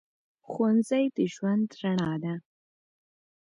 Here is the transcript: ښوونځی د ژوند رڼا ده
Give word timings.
ښوونځی 0.49 1.03
د 1.15 1.17
ژوند 1.33 1.67
رڼا 1.81 2.11
ده 2.23 2.33